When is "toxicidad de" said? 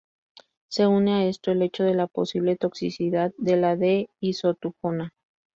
2.55-3.55